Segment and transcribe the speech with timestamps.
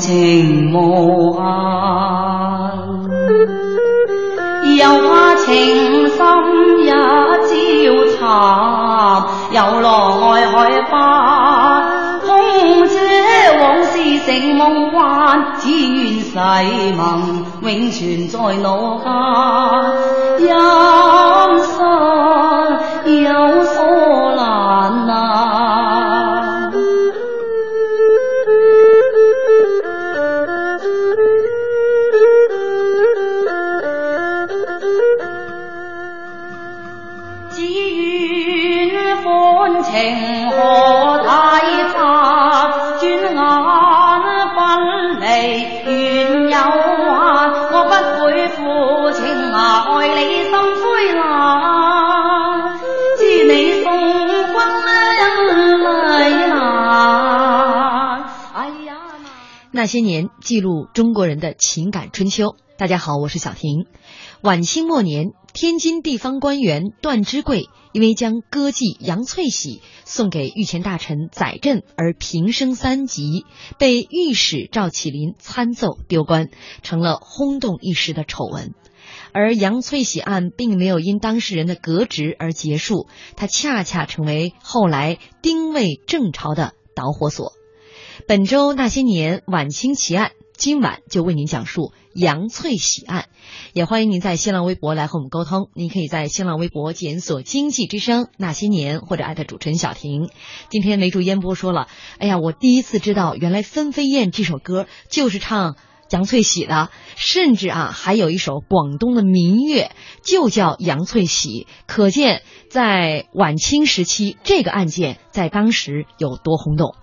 [0.00, 1.40] 情无限？
[4.78, 6.16] 又怕情深
[6.80, 6.88] 一
[7.46, 8.20] 朝残，
[9.52, 9.86] 又落
[10.32, 10.56] 爱海
[10.90, 10.90] 花。
[12.20, 12.28] 空
[12.86, 12.96] 借
[13.60, 14.98] 往事成梦幻，
[15.58, 16.32] 只愿誓
[16.94, 18.68] 盟永存在脑
[20.38, 20.56] 间。
[59.90, 62.54] 些年，记录中国人的情感春秋。
[62.78, 63.86] 大家好，我是小婷。
[64.40, 73.44] 晚清末年，天津地方官员段之贵因为将歌妓杨翠喜送给御前大臣载振而平升三级，
[73.78, 76.50] 被御史赵启林参奏丢官，
[76.84, 78.72] 成了轰动一时的丑闻。
[79.32, 87.54] 而杨翠喜案并没有因当事人的革职而结束，它恰恰成为后来丁未正朝的导火索。
[88.26, 93.26] 本周那些年晚清奇案，今晚就为您讲述杨翠喜案。
[93.72, 95.68] 也欢迎您在新浪微博来和我们沟通。
[95.74, 100.28] 您可以在新浪微博检索“经济之声那些年”或者艾特主持人小婷。
[100.68, 101.88] 今天梅竹烟波说了
[102.18, 105.76] ：“哎呀，我第一次知道，原来《分飞燕》这首歌就是唱
[106.10, 109.90] 杨翠喜的，甚至啊，还有一首广东的民乐
[110.22, 111.66] 就叫杨翠喜。
[111.86, 116.94] 可见在晚清时期，这个案件在当时有多轰动。”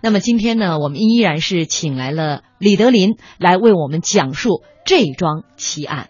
[0.00, 6.08] 那么今天呢，我们依然是请来了李德林来为我们讲述这桩奇案。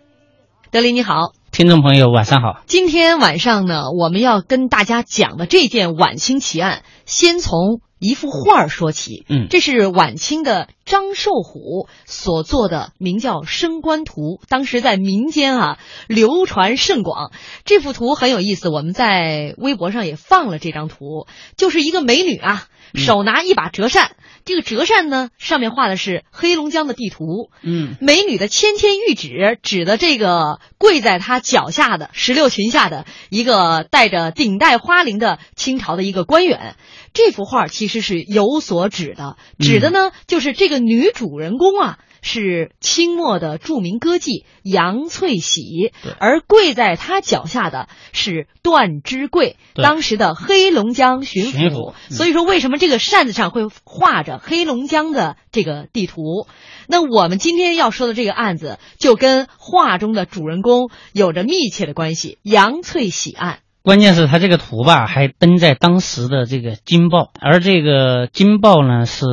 [0.70, 2.62] 德林你好，听众朋友晚上好。
[2.66, 9.24] 今天晚上呢，我们要跟大家讲的这件晚清奇案，先从一幅画说起。
[9.28, 17.32] 嗯，这是晚清的张寿虎所做的，名叫《升官图》，当时在民间啊流传甚广。
[17.64, 21.26] 这幅图很有意思，我们在微博上也放了这张图，
[21.56, 22.68] 就是一个美女啊。
[22.94, 24.14] 手拿一把折扇，
[24.44, 27.50] 这个折扇呢，上面画的是黑龙江的地图。
[27.62, 36.76] 嗯，美女的芊芊玉指指的这个跪在她脚下的石榴裙下的一个戴着顶戴花翎的清朝的一个官员。
[37.12, 41.98] 这幅画其实是有所指的，指的呢就是这个女主人公啊。
[42.24, 51.92] 是清末的著名歌妓杨翠喜，而跪在她脚下的是段之贵，当时的黑龙江巡抚。
[52.08, 56.48] 所以说，为什么这个扇子上会画着黑龙江的这个地图？
[56.88, 63.58] 那我们今天要说的这个案子，就跟画中的主人公有着密切的关系——杨翠喜案。
[63.84, 69.26] 关键是他这个图吧，还登在当时的这个《京报》，而这个《京报》呢是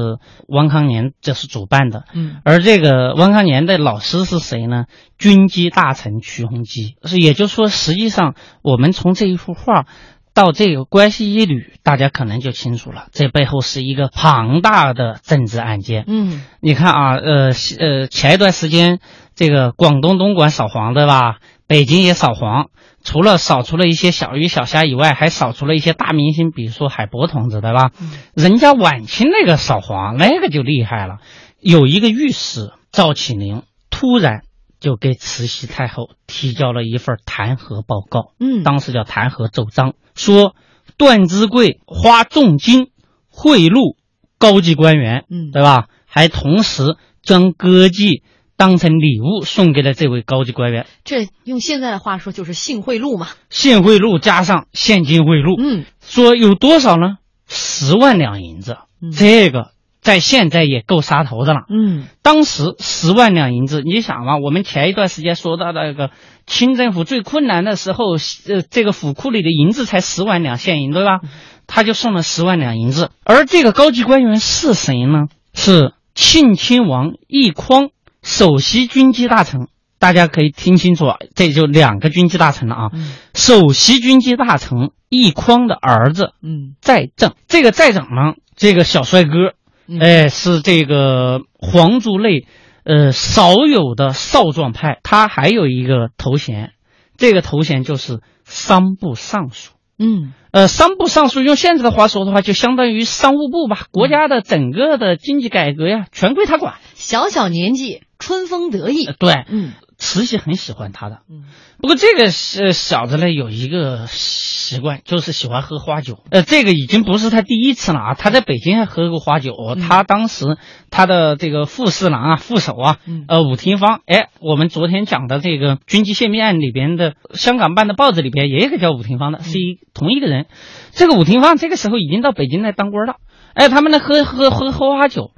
[0.49, 4.87] 汪康年这是主办的，嗯，而这个汪康年的老师是谁呢？
[5.17, 9.85] 军机大臣瞿鸿基，是也就是说，实际上我们从这一幅画
[10.33, 16.03] 到这个关系一捋，大家可能就清楚了，这背后是一个庞大的政治案件。
[16.07, 18.99] 嗯，你看啊，呃呃，前一段时间
[19.33, 21.37] 这个广东东莞扫黄对吧？
[21.67, 22.67] 北京也扫黄。
[23.03, 27.91] 除了扫除了一些小鱼小虾以外，还扫除了一些大明星，比如说海波同志，对吧？
[28.35, 31.17] 人家晚清那个扫黄，那个就厉害了。
[31.59, 34.43] 有一个御史赵启宁，突然
[34.79, 38.33] 就给慈禧太后提交了一份弹劾报告。
[38.39, 40.55] 嗯，当时叫弹劾奏章，说
[40.97, 42.91] 段之贵花重金
[43.29, 43.95] 贿赂
[44.37, 45.87] 高级官员，嗯，对吧？
[46.05, 48.21] 还同时将歌妓。
[48.61, 50.85] 当成礼物送给了这位高级官员。
[51.03, 53.27] 这用现在的话说就是性贿赂嘛。
[53.49, 57.17] 性贿赂加上现金贿赂，嗯，说有多少呢？
[57.47, 58.77] 十万两银子，
[59.17, 61.61] 这个在现在也够杀头的了。
[61.71, 66.11] 嗯，当时十万两银子，你想嘛，我们前一段时间说到那个
[66.45, 68.11] 清政府最困难的时候，
[68.47, 71.21] 呃，这个府库里的银子才十万两现银，对吧？
[71.65, 73.09] 他就送了十万两银子。
[73.23, 75.29] 而这个高级官员是谁呢？
[75.55, 77.89] 是庆亲王奕匡，
[78.31, 79.67] 首席军机大臣。
[79.99, 81.05] 大家可以听清楚，
[81.35, 82.91] 这就两个军机大臣了啊。
[83.35, 87.35] 首席军机大臣奕匡的儿子，嗯，在政。
[87.47, 89.53] 这个在政呢，这个小帅哥，
[89.99, 92.47] 哎，是这个皇族内，
[92.83, 94.99] 呃，少有的少壮派。
[95.03, 96.71] 他还有一个头衔，
[97.17, 99.73] 这个头衔就是商部尚书。
[99.99, 103.85] 嗯，呃，商部尚书用现在的话说的话，就相当于商务部吧。
[103.91, 106.73] 国家的整个的经济改革呀，全归他管。
[106.95, 109.09] 小小年纪，春风得意。
[109.19, 109.73] 对，嗯。
[110.03, 111.43] 慈禧很喜欢他的，嗯
[111.79, 116.17] 不过这个是小子呢，有一个习惯，就是喜欢喝花酒。
[116.31, 119.53] 呃，这个已经不是他第一次了啊，他在北京还喝过花酒。
[119.75, 120.57] 他当时
[120.89, 122.97] 他的这个副侍郎啊、副手啊，
[123.27, 130.47] 呃，武廷芳，哎，我们昨天讲的这个军机泄密案里边的香港办的报纸里边也有个叫武廷芳的，是一同一个人。
[130.93, 133.17] 这个武廷芳这个时候已经到北京来当官了，
[133.53, 135.29] 哎，他们呢喝喝喝喝花酒。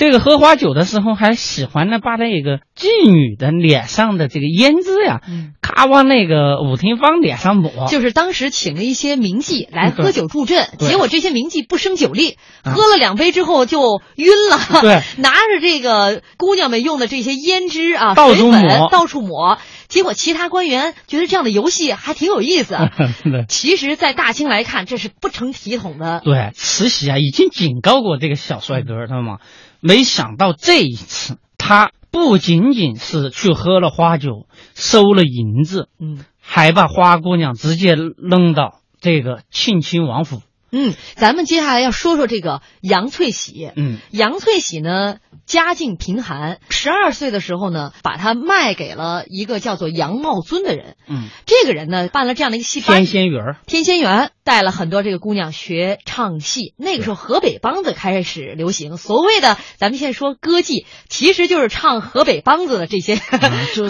[0.00, 5.20] 这个喝花酒的时候，还喜欢呢，把那个妓女的脸上的这个胭脂呀，
[5.60, 7.86] 咔往那个武廷芳脸上抹。
[7.86, 14.80] 就是当时请了一些名妓来喝酒助阵，结果这些名妓不胜酒力，喝了两杯之后就晕了。
[14.80, 19.58] 对， 拿着这个姑娘们用的这些胭脂啊，到处抹，到处抹。
[19.88, 22.74] 结果其他官员觉得这样的游戏还挺有意思。
[23.48, 26.22] 其实，在大清来看，这是不成体统的。
[26.24, 29.38] 对，慈禧啊，已经警告过这个小帅哥，知道吗？
[29.80, 40.42] 没想到这一次，他不仅仅是去喝了花酒，收了银子，嗯，还把花姑娘直接扔到这个庆亲王府。
[40.72, 43.70] 嗯，咱们接下来要说说这个杨翠喜。
[43.74, 50.94] 嗯，杨翠喜呢，家境贫寒，十二岁的时候呢，把她卖给了一个叫做杨茂尊的人。
[51.08, 53.56] 嗯，这个人呢，办了这样的一个戏班，天仙园。
[53.66, 56.74] 天仙园带了很多这个姑娘学唱戏。
[56.76, 58.96] 那个时候，河北梆子开始流行。
[58.96, 63.14] 所谓的咱们现在说歌妓，其实就是唱河北梆子的这些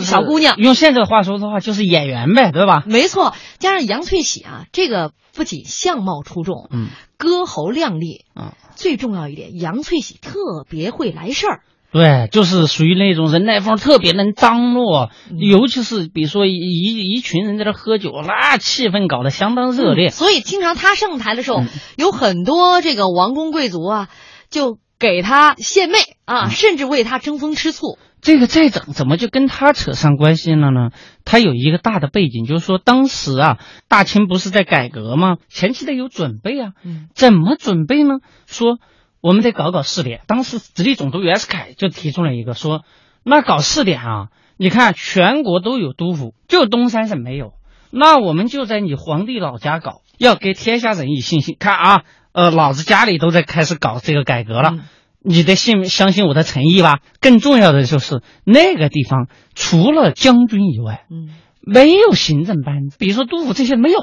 [0.01, 0.59] 小姑娘。
[0.59, 2.83] 用现在的话说的话，就是演员呗，对吧？
[2.85, 5.13] 没错，加上杨翠喜啊，这个。
[5.33, 21.65] 不仅相貌出众，嗯，歌喉亮丽，嗯，最重要一点，杨翠喜特别会来事儿，对，就是属于那种人来疯，特别能张罗，尤其是比如说一一群人在这喝酒，那气氛搞得相当热烈，所以经常他上台的时候，
[21.97, 24.09] 有很多这个王公贵族啊，
[24.51, 27.99] 就给他献媚啊，甚至为他争风吃醋。
[28.23, 30.91] 这个再怎怎么就跟他扯上关系了呢？
[31.25, 33.59] 他有一个大的背景，就是说当时啊，
[33.89, 35.39] 大清不是在改革吗？
[35.49, 36.73] 前期得有准备啊。
[36.85, 38.17] 嗯，怎么准备呢？
[38.47, 38.79] 说
[39.21, 40.23] 我们得搞搞试点。
[40.27, 42.85] 当时直隶总督袁世凯就提出了一个说，
[43.25, 47.53] 那搞试点啊，你看全国都有督府，就东三省没有，
[47.91, 51.57] 那我们就在你皇帝老家搞，要给天下人以信心。
[51.59, 54.75] 看啊，呃，老子家里都在开始搞这个改革了。
[55.23, 57.01] 你得信相信我的诚意吧。
[57.21, 61.29] 更重要的就是那个地方除了将军以外，嗯，
[61.61, 64.01] 没有行政班子，比如说督府这些没有。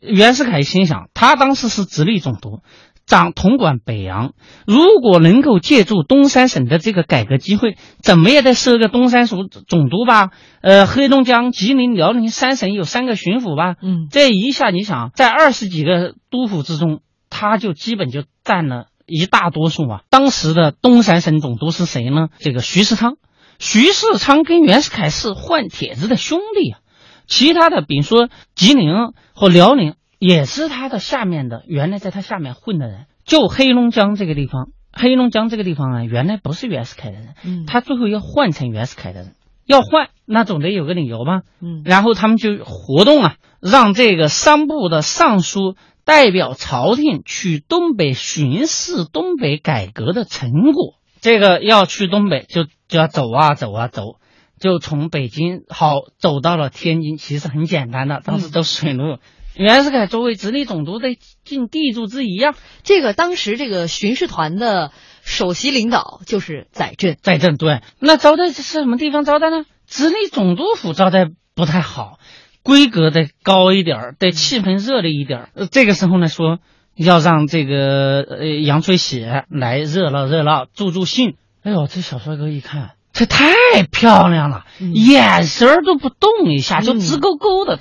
[0.00, 2.60] 袁世凯心想，他当时是直隶总督，
[3.06, 4.32] 掌统管北洋，
[4.66, 10.30] 如果能够借助东三省的这个改革机会，怎么也得设个东三省总督吧？
[10.60, 13.76] 呃，黑龙江、吉林、辽宁三省有三个巡抚吧？
[13.82, 18.86] 嗯，这一下你想，在二十几个督府之中，他就基本就占了。
[19.06, 22.28] 一大多数啊，当时的东三省总督是谁呢？
[22.38, 23.18] 这个徐世昌，
[23.58, 26.78] 徐世昌跟袁世凯是换帖子的兄弟啊。
[27.26, 28.88] 其他的，比如说吉林
[29.34, 33.06] 和辽宁，也是他的下面的，原来在他下面混的人。
[33.24, 45.76] 就黑龙江这个地方，黑龙江这个地方啊，原来不是袁世凯的人，嗯，他最后要换成袁世凯的人，要换那总得有个理由吧，嗯，然后他们就活动啊，让这个商部的尚书。
[46.06, 54.16] 代表朝廷去东北巡视东北改革的成果，这个要去东北就就要走啊走啊走，
[54.60, 59.16] 就从北京好走到了天津，其实很简单的，当时走水路。
[59.56, 64.90] 袁世凯作为直隶总督的尽地主之谊啊，这个当时这个巡视团的
[65.22, 69.64] 首席领导就是载振，载振对，那招待是什么地方招待呢？
[69.86, 72.18] 直隶总督府招待不太好。
[72.62, 75.48] 规格得高一点儿，得气氛热烈一点儿。
[75.54, 76.60] 呃，这个时候呢，说
[76.96, 81.36] 要让这个呃杨翠喜来热闹热闹，助助兴。
[81.62, 83.52] 哎呦，这小帅哥一看这太
[83.90, 87.80] 漂亮了，嗯眼神儿都不动一下，就嗯直勾勾的。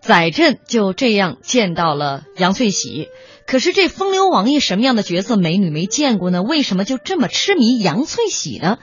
[0.00, 3.08] 载振就这样见到了杨翠喜。
[3.46, 6.42] 可是这风流王爷什么样的角色美女没见过呢？
[6.42, 8.78] 为什么就这么痴迷杨翠喜呢？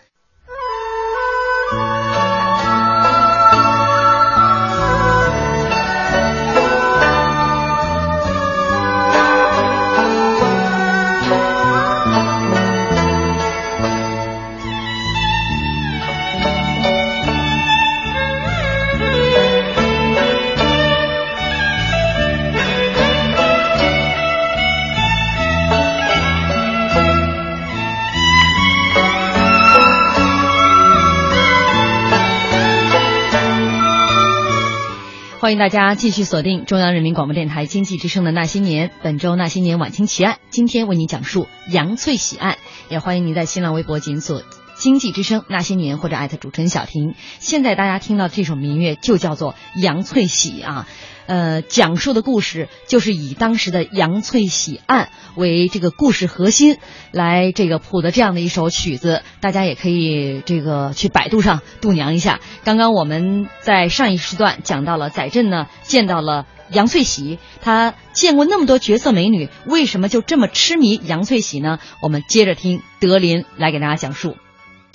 [35.48, 42.58] 欢迎大家继续锁定中央人民广播电台经济之声的《那些年》，本周《那些年晚清奇案》，今天为您讲述杨翠喜案。
[42.90, 44.44] 也欢迎您在新浪微博检索
[44.78, 47.16] “经济之声那些年”或者艾特主持人小婷。
[47.40, 50.86] 现在大家听到这首民乐就叫做《杨翠喜》啊。
[51.28, 56.78] 呃，讲述的故事就是以当时的杨翠喜案为这个故事核心
[57.12, 62.40] 来这个谱的这样的一首曲子，大家也可以这个去百度上度娘一下。
[62.64, 71.80] 刚刚我们在上一时段讲到了载振呢见到了杨翠喜，他见过那么多绝色美女，为什么就这么痴迷杨翠喜呢？
[72.02, 74.38] 我们接着听德林来给大家讲述。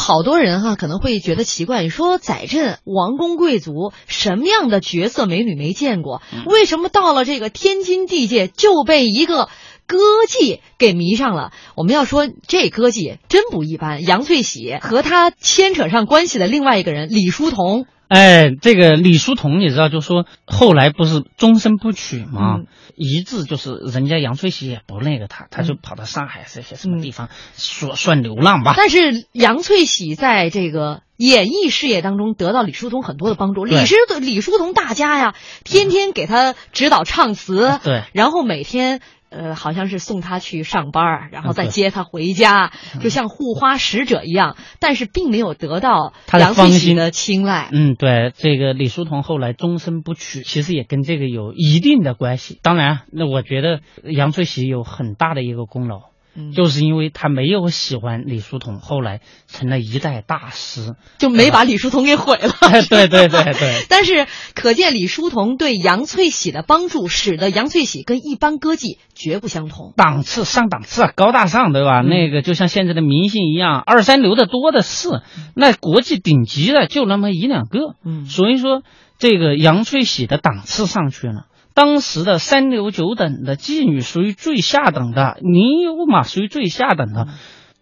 [0.02, 6.21] 好多人哈可能会觉得奇怪，你说载振王公贵族什么样的绝色美女没见过？
[6.44, 9.49] 为什么到了这个天津地界就被一个
[9.87, 11.52] 歌妓给迷上了？
[11.76, 22.57] 我们要说这歌妓真不一般，杨翠喜和他牵扯上关系的另外一个人李叔同，哎，这个李叔同你知道，就说后来不是终身不娶吗？
[22.59, 28.75] 嗯一致就是人家杨翠喜也不那个他，他就嗯跑到上海这些什么地方说算流浪吧。
[28.76, 33.64] 但是杨翠喜在这个演艺事业当中得到李叔同很多的帮助。
[33.64, 39.00] 李叔李叔同大家呀，天天给他指导唱词，对，然后每天。
[39.32, 47.68] 呃，好像是送他去上班，然后再接他回家，就像护花使者一样，但是并没有得到他的杨翠喜的青睐。
[47.72, 52.60] 嗯，对，这个李叔同后来终身不娶，其实也跟这个有一定的关系。
[52.62, 60.94] 当然，那我觉得杨翠喜有很大的一个功劳，嗯，就是因为他没有喜欢李叔同，后来成了一代大师。
[61.18, 62.54] 就没把李叔同给毁了。
[62.88, 69.92] 对对对对， 但是可见李叔同对杨翠喜的帮助，使得杨翠喜跟一般歌妓绝不相同。
[69.96, 72.00] 档次上档次，啊，高大上，对吧？
[72.02, 75.08] 嗯那个就像现在的明星一样，二三流的多的是，
[75.54, 77.96] 那国际顶级的就那么一两个。
[78.04, 78.82] 嗯所以说，
[79.18, 81.46] 这个杨翠喜的档次上去了。
[81.75, 87.29] 当时的三流九等的妓女属于最下等的，尼姑嘛属于最下等的。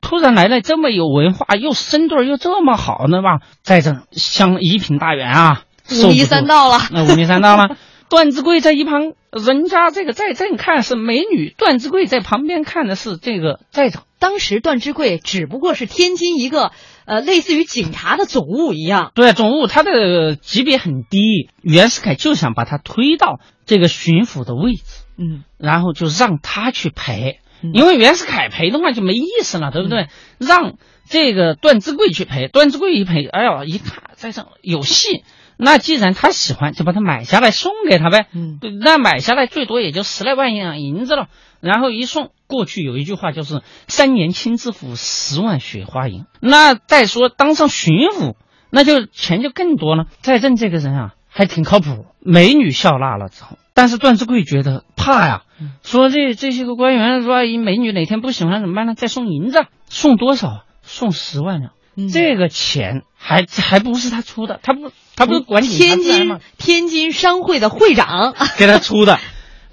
[0.01, 3.41] 突然来了这么有文化又身段又这么好那吧？
[3.63, 5.63] 在这像一品大员啊，
[6.05, 6.79] 五迷三道了。
[6.93, 7.77] 那五迷三道了。
[8.09, 14.03] 段志贵在一旁，人家这个在正看是美女，段志贵在旁边看的是这个在整。
[14.19, 16.73] 当时段志贵只不过是天津一个
[17.11, 24.83] 呃类似于警察的总务一样，对，总务他的级别很低，袁世凯就想把他推到这个巡抚的位置，
[25.19, 27.73] 嗯，然后就让他去陪，嗯。
[27.75, 30.07] 因为袁世凯陪的话就没意思了，对不对？
[30.38, 30.75] 让
[31.09, 35.25] 这个段志贵去陪，段志贵一陪，哎呦，一看在这有戏，
[35.57, 38.26] 那既然他喜欢，就把他买下来送给他呗。
[38.33, 38.61] 嗯。
[38.81, 41.26] 那买下来最多也就十来万两银子了，
[41.61, 46.25] 然后一送过去有一句话就是“三年清知府，十万雪花银”。
[46.40, 48.35] 那再说当上巡抚，
[48.71, 50.07] 那就钱就更多了。
[50.21, 55.43] 在任这个人啊，还挺靠谱，美女笑纳了之后，但是段志贵觉得怕呀，
[55.83, 58.95] 说这这些个官员说一美女哪天不喜欢怎么办呢？
[58.95, 60.64] 再送银子，送多少啊？
[60.83, 61.73] 送十万两。
[61.97, 66.38] 嗯这个钱还还不是他出的，他不他不是管天津吗？
[66.57, 69.19] 天津商会的会长，给他出的，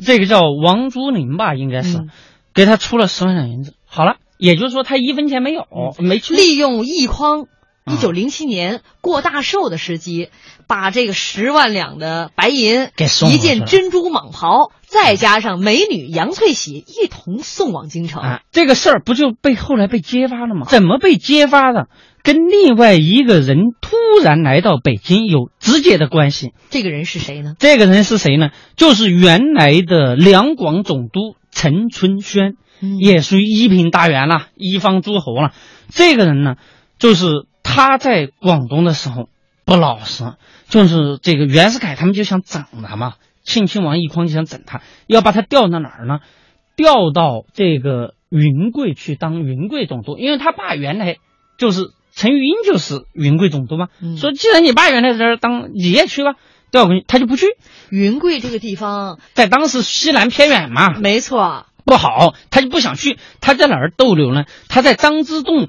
[0.04, 2.10] 这个叫王竹林吧，应该是、嗯
[2.54, 3.75] 给他出了十万两银子。
[3.86, 5.68] 好了，也就是说他一分钱没有，
[6.00, 6.34] 没出。
[6.34, 10.30] 利用易匡啊一九零七年过大寿的时机，
[10.66, 18.24] 把这个十万两的白银、给送一过去了件珍珠蟒袍，再加上美女杨翠喜一同送往京城。
[18.24, 20.66] 啊，这个事儿不就被后来被揭发了吗？
[20.68, 21.89] 怎么被揭发的？
[22.24, 26.54] 跟另外一个人突然来到北京有直接的关系。
[26.70, 27.56] 这个人是谁呢？
[27.60, 28.52] 这个人是谁呢？
[28.76, 35.54] 就是原来的两广总督陈春轩，嗯也属于一品大员了，一方诸侯了。
[35.90, 36.56] 这个人呢，
[37.00, 39.30] 就是他在广东的时候
[39.66, 40.34] 不老实，
[40.68, 46.20] 就是这个袁世凯他们就想整他嘛，庆亲王奕匡就想整他，要把他调到哪儿呢？
[46.76, 51.18] 调到这个云贵去当云贵总督，因为他爸原来
[51.58, 51.82] 就是
[52.18, 56.34] 陈玉英就是云贵总督嘛，嗯说既然你爸原来在这儿当，你也去吧，
[56.72, 57.46] 调过去，他就不去，
[57.92, 63.20] 云贵这个地方，在当时西南偏远嘛，没错，不好，他就不想去。
[63.40, 64.46] 他在哪儿逗留呢？
[64.68, 65.68] 他在张之洞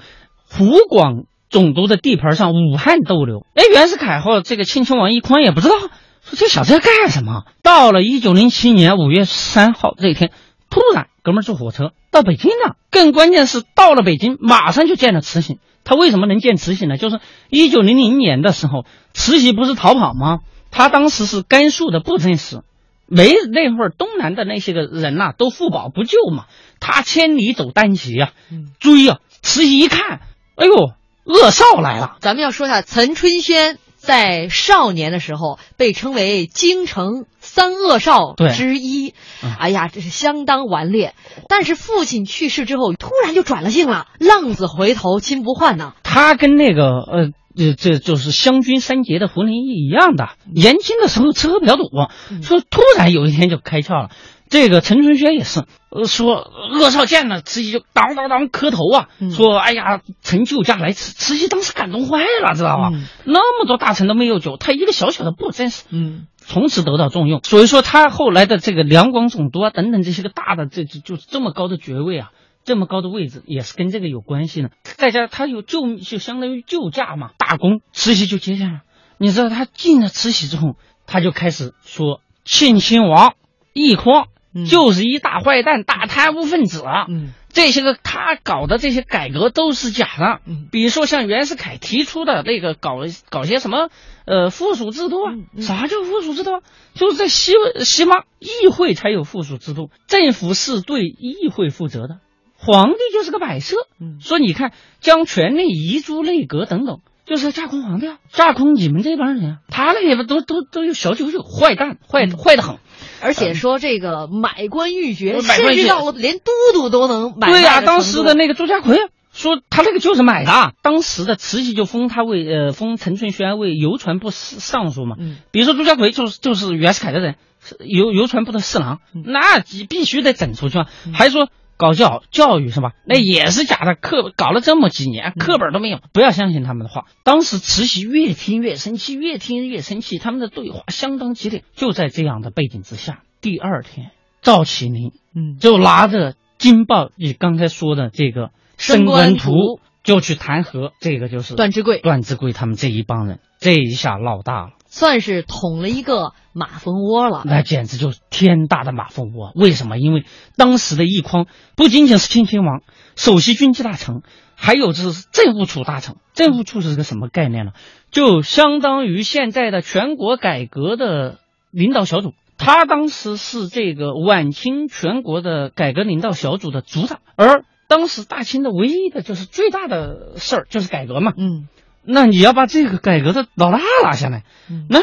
[0.49, 3.47] 湖广总督的地盘上，武汉逗留。
[3.55, 7.45] 哎，袁世凯和这个庆亲王奕匡也不知道，说这小子要干什么。
[7.63, 10.33] 到了一九零七年五月三号这一天，
[10.71, 12.77] 突然哥们儿坐火车到北京了。
[12.91, 15.59] 更关键是到了北京，马上就见了慈禧。
[15.89, 16.99] 他为什么能见慈禧呢？
[16.99, 17.19] 就是
[17.49, 20.41] 一九零零年的时候，慈禧不是逃跑吗？
[20.71, 22.61] 他当时是甘肃的布政使。
[23.07, 26.45] 没那会儿东南的那些个人呐、都负保不救嘛，
[26.79, 29.21] 他千里走单骑啊、嗯追啊！
[29.41, 30.21] 慈禧一看，
[30.57, 30.93] 哎呦，
[31.25, 39.13] 恶少来了，咱们要说一下岑春轩在少年的时候被称为京城三恶少之一
[39.43, 41.15] 嗯，哎呀，这是相当顽劣。
[41.49, 45.93] 但是父亲去世之后，突然就转了性了，浪子回头金不换呢。
[46.03, 47.31] 他跟那个呃。
[47.57, 51.89] 这这就是湘军三杰的胡林翼一样的，年轻的时候吃喝比较赌，
[52.31, 54.11] 嗯说突然有一天就开窍了。
[54.51, 61.13] 这个陈春轩也是，呃，说恶少见了慈禧就当当当磕头啊，嗯说哎呀，臣救驾来迟。
[61.13, 62.91] 慈禧当时感动坏了，知道吧？
[62.93, 67.41] 嗯那么多大臣都没有救，他一个小小的布真是，嗯从此得到重用。
[67.45, 72.31] 所以说，他后来的这个两广总督啊，等等这些个大的，这就就是这么高的爵位啊，
[72.65, 74.71] 这么高的位置，也是跟这个有关系呢。
[74.83, 78.81] 再加上他有救，就相当于救驾嘛，大功，慈禧就接下了。
[79.19, 80.77] 你知道他进了慈禧之后，
[81.07, 83.35] 他就开始说庆亲王
[83.75, 87.07] 奕匡嗯就是一大坏蛋、大贪污分子啊。
[87.09, 92.99] 嗯这些个他搞的这些改革都是假的，嗯比如说像袁世凯提出的那个搞
[93.31, 93.89] 搞些什么
[94.27, 96.61] 呃附属制度啊，嗯嗯啥叫附属制度啊？
[96.95, 102.19] 就是在西西方议会才有附属制度，政府是对议会负责的，
[102.55, 103.77] 皇帝就是个摆设。
[103.99, 107.01] 嗯说你看将权力移诸内阁等等。
[107.29, 112.79] 就是架空皇帝啊，架空你们这帮人啊，他那个都都都有小九九，坏蛋，坏嗯坏的很。
[113.21, 118.97] 而且说这个买官鬻爵，买官鬻爵甚至到了连都督都能买对呀、呀、当时的那个朱家奎
[119.33, 125.17] 说他那个就是买的，啊当时的慈禧就封他为呃封陈春轩为邮传部侍尚书嘛。
[125.19, 130.87] 嗯比如说朱家奎就是就是袁世凯的人，是邮邮传部的侍郎，嗯那必须得整出去啊。
[131.13, 132.93] 还说搞教教育是吧？
[133.07, 137.07] 那也是假的，课搞了这么几年，课本都没有，不要相信他们的话。
[137.23, 141.63] 当时慈禧越听越生气，越听越生气，他们的对话相当激烈。
[141.75, 144.11] 就在这样的背景之下，第二天
[144.43, 157.43] 赵启明嗯就拿着《京报》你刚才说的这个《升官图就去弹劾这个就是段芝贵段芝贵他们这一帮人，这一下闹大了，算是捅了一个马蜂窝了。
[157.45, 159.53] 那简直就是天大的马蜂窝。
[159.55, 159.99] 为什么？
[159.99, 160.25] 因为
[160.57, 161.47] 当时的奕匡
[161.77, 162.83] 不仅仅是亲亲王、
[163.15, 164.23] 首席军机大臣，
[164.57, 166.17] 还有就是政务处大臣。
[166.35, 167.73] 政务处是个什么概念呢？
[168.11, 171.39] 就相当于现在的全国改革的
[171.71, 172.33] 领导小组。
[172.57, 181.33] 他当时是这个晚清全国的改革领导小组的组长，而当时大清的唯一的就是最大的事儿就是改革嘛。
[181.37, 181.69] 嗯
[182.11, 184.87] 那你要把这个改革的老大拉下来，嗯。
[184.89, 185.01] 那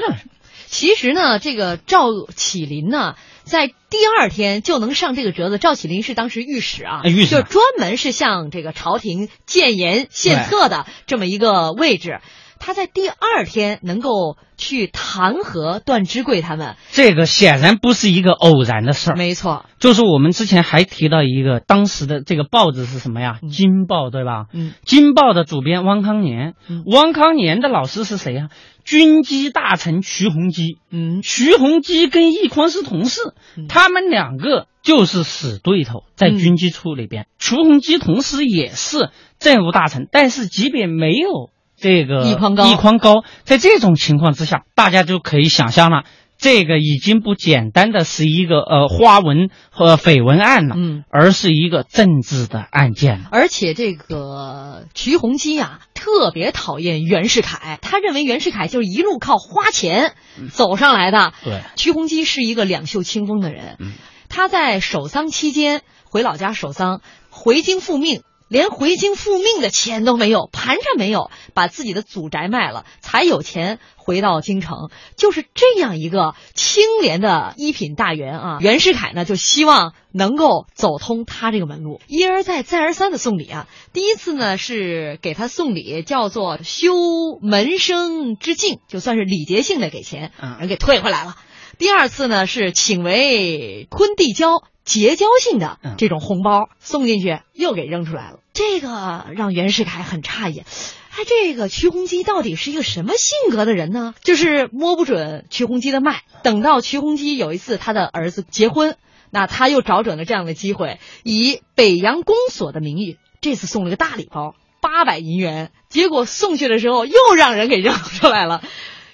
[0.65, 5.59] 其实呢，这个赵启林呢，在第二天就能上这个折子。
[5.59, 12.19] 赵启林是当时御史啊，哎御史就专门是向这个朝廷谏言献策的这么一个位置。
[12.65, 19.15] 他在第二天能够去弹劾段芝贵他们，这个显然不是一个偶然的事儿。
[19.15, 23.38] 没错，就是我们之前还提到一个当时的这个报纸是什么呀？
[23.43, 24.45] 嗯京报对吧？
[24.51, 28.49] 嗯京报的主编汪康年，嗯汪康年的老师是谁呀？
[28.84, 30.80] 军机大臣徐弘基。
[30.89, 33.21] 嗯徐弘基跟易匡是同事，
[33.58, 37.28] 嗯他们两个就是死对头，在嗯军机处里边。
[37.38, 46.03] 徐弘基同时也是政务大臣，但是即便没有这个一筐高一匡高，在这种情况之下，大家就可以想象了。
[46.38, 51.05] 这个已经不简单的是一个呃花纹和绯闻案了，嗯。
[51.09, 53.29] 而是一个政治的案件了。
[53.31, 60.13] 而且这个徐弘基啊，特别讨厌袁世凯，他认为袁世凯就是一路靠花钱
[60.51, 61.31] 走上来的。
[61.41, 63.93] 对，徐弘基是一个两袖清风的人，嗯
[64.27, 68.23] 他在守丧期间回老家守丧，回京复命。
[68.47, 74.89] 连回京复命的钱都没有，盘缠没有，把自己的祖宅卖了，才有钱回到京城。
[75.17, 83.67] 就是这样一个清廉的一品大员啊，袁世凯呢就希望能够走通他这个门路，一而再再而三的送礼啊。
[83.93, 86.93] 第一次呢是给他送礼，叫做修
[87.41, 91.36] 门生之敬，就算是礼节性的给钱，嗯人给退回来了。
[91.77, 98.39] 第二次呢是请为坤递交结交性的嗯这种红包送进去，又给扔出来了。
[98.53, 104.13] 这个让袁世凯很诧异，哎，这个瞿洪基到底是一个什么性格的人呢？
[104.23, 106.21] 就是摸不准瞿洪基的脉。
[106.43, 108.95] 等到瞿洪基有一次他的儿子结婚，
[109.31, 115.71] 那他又找准了这样的机会，以北洋公所的名义，这次送了个大礼包，八百银元。
[115.89, 118.61] 结果送去的时候又让人给扔出来了。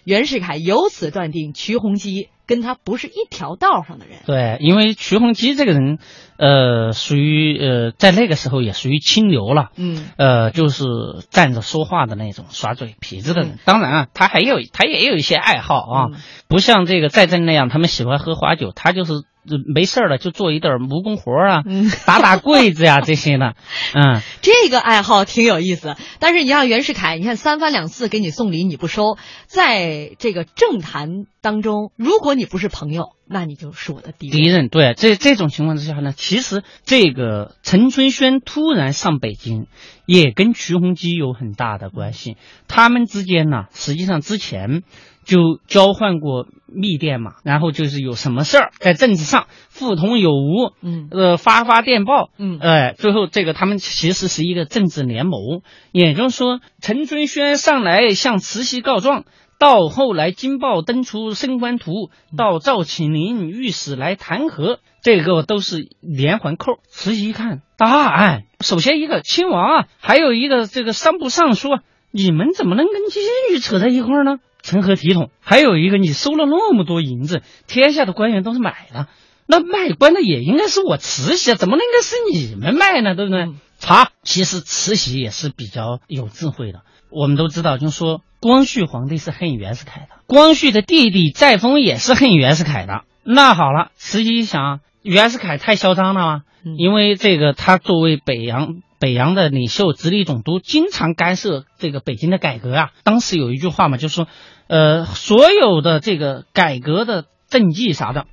[0.04, 4.20] 袁世凯由此断定瞿洪基跟他不是一条道上的人。
[4.26, 6.00] 对，因为瞿洪基这个人，
[6.38, 9.70] 呃，属于呃，在那个时候也属于清流了。
[9.76, 10.86] 嗯，呃，就是
[11.30, 13.60] 站着说话的那种耍嘴皮子的人。
[13.66, 16.06] 当然啊，他还有他也有一些爱好啊，
[16.48, 19.24] 不像这个在朕那样，他们喜欢喝花酒，他就是。
[19.74, 21.64] 没事了，就做一点木工活啊，
[22.06, 23.56] 打打柜子呀 这些的，
[23.94, 25.96] 嗯，这个爱好挺有意思。
[26.20, 34.38] 但是你像袁世凯，你看三番两次给你送礼你不收，在这个政坛当中，如果你不是朋友，那你就是我的敌人。
[34.38, 39.68] 敌人对，这这种情况之下呢，其实这个陈春轩突然上北京，
[40.06, 42.38] 也跟瞿洪基有很大的关系。
[42.68, 44.84] 他们之间呢，实际上之前。
[45.24, 59.26] 就交换过密电嘛，然后就是有什么事儿在政治上互通有无，嗯，呃，发发电报，嗯，哎，最后这个他们其实是一个政治联盟，也就是说，陈春轩上来向慈禧告状，
[59.60, 66.80] 到后来京报登出升官图，到赵启林御史来弹劾，这个都是连环扣。
[66.88, 71.70] 慈禧一看大案，首先一个亲王啊，还有一个这个三部尚书，
[72.12, 74.38] 你们怎么能跟监狱扯在一块儿呢？
[74.64, 75.30] 成何体统？
[75.40, 79.08] 还有一个，你收了那么多银子，天下的官员都是买的，
[79.48, 83.16] 那卖官的也应该是我慈禧啊，怎么能该是你们卖呢？
[83.16, 83.50] 对不对？
[83.80, 86.82] 查，其实慈禧也是比较有智慧的。
[87.10, 93.02] 我们都知道，就是说光绪皇帝是恨袁世凯的，光绪的弟弟载沣也是恨袁世凯的。
[93.24, 96.42] 那好了，慈禧想，袁世凯太嚣张了嘛，
[96.78, 98.82] 因为这个他作为北洋。
[99.02, 102.92] 北洋的领袖、直隶总督经常干涉这个北京的改革啊。
[103.04, 104.28] 当时有一句话嘛，就是说，
[104.68, 108.28] 呃，所有的这个改革的政绩啥的，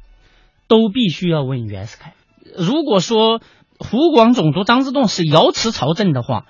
[0.69, 2.13] 都必须要问袁世凯。
[2.55, 3.41] 如果说
[3.79, 6.45] 湖广总督张之洞是瑶池朝政的话，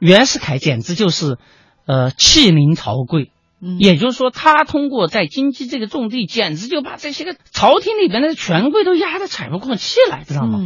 [0.00, 1.38] 袁世凯简直就是，
[1.86, 3.30] 呃，气凌朝贵。
[3.78, 10.58] 也就是说，他通过在京畿这个重地，简直就把这些个朝廷里边的权贵都压得喘不过气来，知道吗？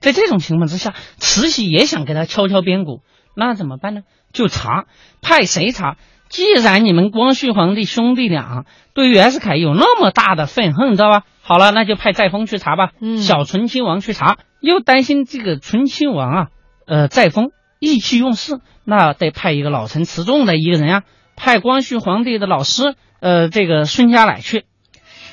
[0.00, 3.02] 在这种情况之下，慈禧也想给他敲敲边鼓，
[3.36, 4.02] 那怎么办呢？
[4.32, 4.86] 就查，
[5.20, 5.96] 派谁查？
[6.28, 11.22] 既然你们光绪皇帝兄弟俩对袁世凯有那么大的愤恨，知道吧？
[11.42, 12.90] 好了，那就派载沣去查吧。
[13.00, 16.46] 嗯，小醇亲王去查，又担心这个醇亲王啊，
[16.86, 21.02] 呃，载沣意气用事，那得派一个老成持重的一个人呀，
[21.38, 24.64] 派光绪皇帝的老师，呃，这个孙家崴去。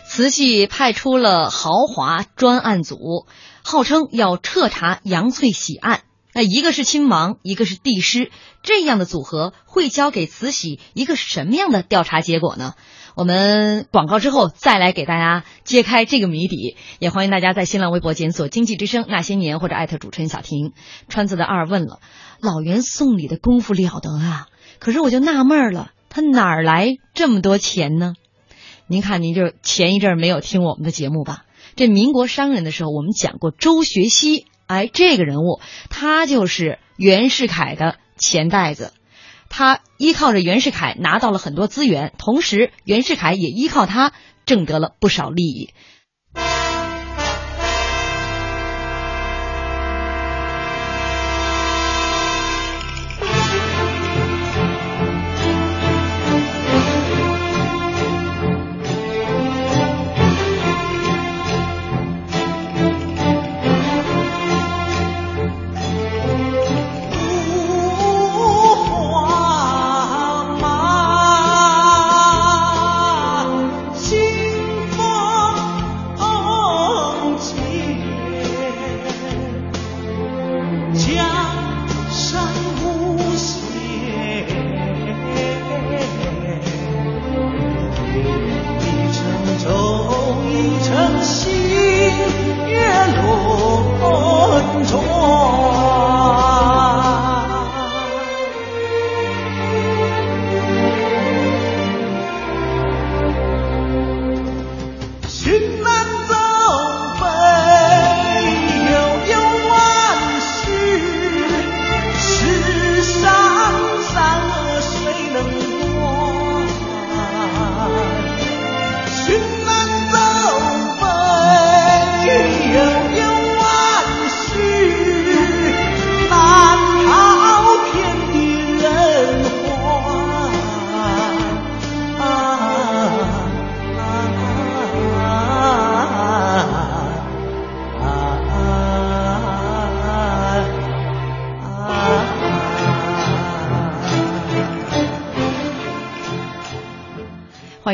[0.05, 3.25] 慈禧派出了豪华专案组。
[3.67, 6.01] 号称要彻查杨翠喜案，
[6.35, 8.29] 那一个是亲王，一个是帝师，
[8.61, 12.75] 这样的组合会交给慈禧一个什么样的调查结果呢？
[13.15, 16.77] 我们广告之后再来给大家揭开这个谜底。
[16.99, 20.73] 也欢迎大家在新浪微博检索“经济之声那些年”或者艾特主持人小婷。
[21.09, 21.99] 川子的二问了，
[22.39, 24.45] 老袁送礼的功夫了得啊！
[24.77, 28.13] 可是我就纳闷了，他哪儿来这么多钱呢？
[28.87, 31.43] 您看，您就前一阵没有听我们的节目吧？
[31.75, 38.93] 这民国商人的时候，我们讲过周学熙，哎，这个人物他就是袁世凯的钱袋子，
[39.49, 44.13] 他依靠着袁世凯拿到了很多资源，同时袁世凯也依靠他
[44.45, 45.73] 挣得了不少利益。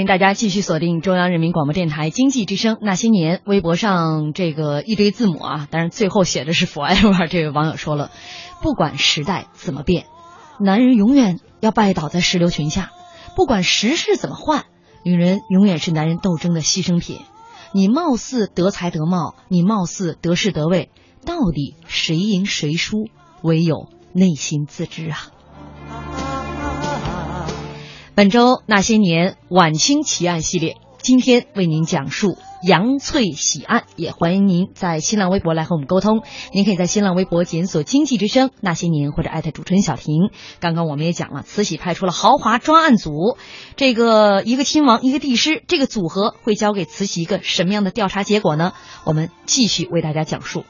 [0.02, 3.42] 欢迎大家继续锁定中央人民广播电台经济之声那些年。
[3.46, 7.28] 微博上这个一堆字母啊，当然最后写的是 forever。
[7.28, 8.10] 这位网友说了，
[8.64, 10.08] 不管时代怎么变，
[10.60, 12.86] 男人永远要拜倒在石榴裙下；
[13.36, 14.66] 不管时势怎么换，
[15.04, 17.20] 女人永远是男人斗争的牺牲品。
[17.72, 20.90] 你貌似得才得貌，你貌似得势得位，
[21.28, 23.06] 到底谁赢谁输，
[23.44, 25.28] 唯有内心自知啊。
[28.22, 36.22] 本周那些年晚清奇案系列，今天为您讲述杨翠喜案，也欢迎您在新浪微博来和我们沟通。
[36.54, 40.30] 您可以在新浪微博检索“经济之声那些年”或者艾特主持人小婷。
[40.60, 43.38] 刚刚我们也讲了，慈禧派出了豪华专案组，
[43.76, 48.74] 这个一个亲王一个帝师，这个组合会交给慈禧一个什么样的调查结果呢？
[49.04, 50.64] 我们继续为大家讲述。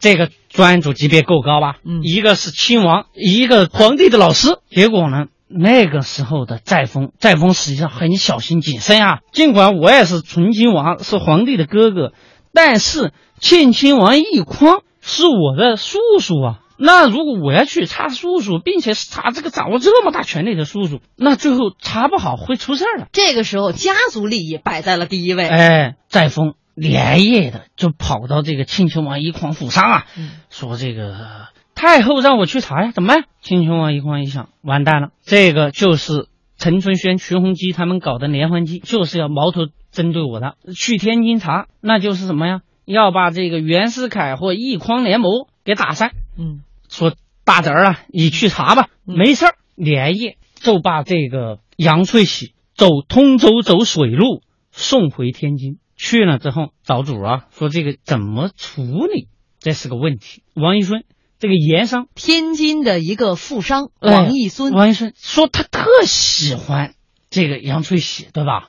[0.00, 1.76] 这个专案组级别够高吧？
[1.84, 4.58] 嗯一个是亲王，一个皇帝的老师。
[4.70, 9.18] 结果呢，那个时候的载沣，载沣实际上很小心谨慎啊。
[9.32, 12.12] 尽管我也是醇亲王，是皇帝的哥哥，
[12.54, 16.58] 但是庆亲王奕匡是我的叔叔啊。
[16.82, 23.08] 那如果我要去查叔叔，并且是查这个掌握这么大权力的叔叔，那最后查不好会出事儿的。
[23.12, 25.46] 这个时候，家族利益摆在了第一位。
[25.46, 31.48] 哎，载沣连夜的就跑到这个庆亲王奕匡府上啊，嗯说这个
[31.80, 33.24] 太后让我去查呀，怎么办？
[33.40, 40.56] 庆亲王奕匡一想，完蛋了，这个就是陈春轩、徐弘基他们搞的连环计，就是要矛头针对我的。
[40.76, 42.60] 去天津查，那就是什么呀？
[42.84, 46.10] 要把这个袁世凯或奕匡联盟给打散。
[46.38, 47.14] 嗯说
[47.44, 49.54] 大侄儿啊，你去查吧，嗯没事儿。
[49.74, 55.78] 连夜就把这个杨翠喜走通州走水路送回天津。
[55.96, 59.28] 去了之后找主啊，说这个怎么处理，
[59.60, 60.42] 这是个问题。
[60.52, 61.04] 王一孙
[61.40, 66.92] 这个盐商天津的一个富商哎王义孙，王义孙说他特喜欢
[67.30, 68.68] 这个杨翠喜，对吧？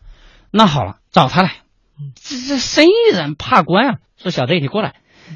[0.51, 1.51] 那好了，找他来。
[2.15, 4.95] 这这生意人怕官啊，说小弟你过来，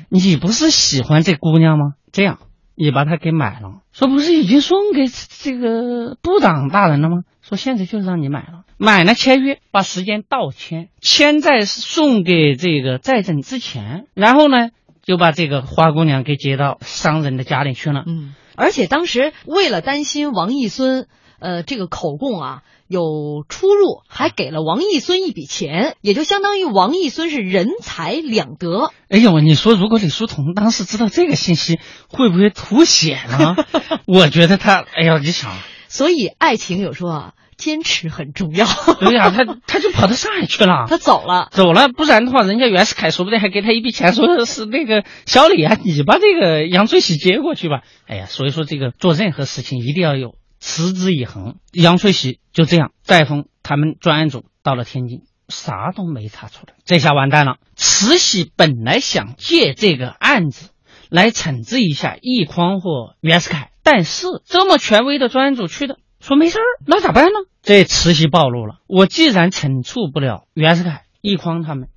[0.09, 1.95] 你不是喜欢这姑娘吗？
[2.13, 2.39] 这样，
[2.73, 3.81] 你把她给买了。
[3.91, 7.17] 说不是已经送给这个部长大人了吗？
[7.41, 14.69] 说现在就让你买了，买了签约，把时间倒签，签在送给这个在诊之前，然后呢
[15.05, 18.03] 就把这个花姑娘给接到商人的家里去了。
[18.07, 21.07] 嗯，而且当时为了担心王义孙，
[21.39, 28.91] 呃，这个口供啊有出入，还给了王义孙一笔钱，也就相当于王义孙是人财两得。
[29.09, 33.55] 哎呦，你说如果李叔同当时知道这个信息，会不会吐血呢？
[34.07, 35.51] 我觉得他，哎呀，你想，
[35.87, 38.65] 所以爱情有时候啊，坚持很重要。
[38.99, 40.85] 对呀、他他就跑到上海去了。
[40.87, 47.81] 他走了，走了，不然的话，人家袁世凯说不定还给他一笔钱，说是那个小李啊，你把这个杨翠喜接过去吧。
[48.07, 51.55] 哎呀，所以说这个做任何事情一定要有持之以恒。
[51.71, 57.57] 杨翠喜就这样，载沣他们专案组到了天津，啥都没查出来，这下完蛋了。
[57.75, 60.69] 慈禧本来想借这个案子
[61.09, 67.37] 来惩治一下奕匡或袁世凯，但是这么权威的专案组去的，说没事儿，那咋办呢？
[67.61, 71.87] 这慈禧暴露了，我既然惩处不了袁世凯、奕匡他们，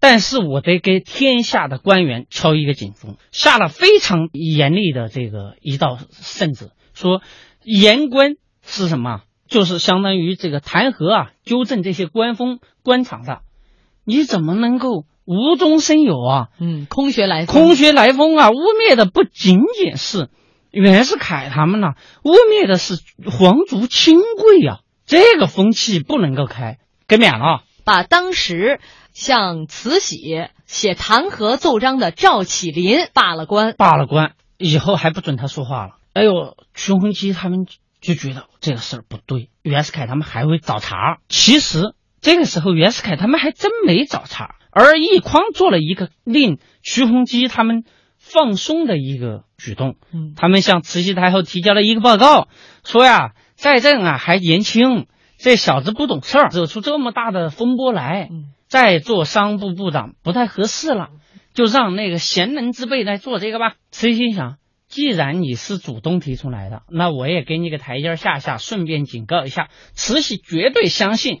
[0.00, 7.20] 但是我得给天下的官员敲一个警钟，下了非常严厉的这个一道圣旨，说
[7.62, 9.20] 言官是什么？
[9.46, 13.42] 就是相当于这个弹劾啊，纠正这些官风官场的，
[14.06, 16.48] 你怎么能够无中生有啊？
[16.58, 17.54] 嗯，空穴来风。
[17.54, 18.48] 空穴来风啊！
[18.48, 20.30] 污蔑的不仅仅是
[20.74, 22.98] 袁世凯他们呐、污蔑的是
[23.30, 27.62] 皇族亲贵呀、这个风气不能够开，给免了啊。
[27.84, 28.80] 把当时
[29.12, 33.74] 向慈禧写弹劾奏章的赵启林罢了官。
[33.76, 35.92] 罢了官以后还不准他说话了。
[36.12, 37.66] 哎呦，徐弘基他们
[38.00, 41.18] 就觉得这个事儿不对，袁世凯他们还会找茬。
[41.28, 47.84] 其实这个时候袁世凯他们还真没找茬，而奕匡做了一个令徐弘基他们
[48.18, 49.96] 放松的一个举动。
[50.12, 52.48] 嗯他们向慈禧太后提交了一个报告，
[52.84, 55.06] 说呀，在朕啊还年轻，
[55.38, 61.10] 这小子不懂事儿，惹出这么大的风波来，嗯再做商部部长不太合适了，
[61.54, 63.74] 就让那个贤能之辈来做这个吧。
[63.90, 64.56] 慈禧心想，
[64.88, 71.40] 既然你是主动提出来的，那我也给你个台阶下下，顺便警告一下，慈禧绝对相信，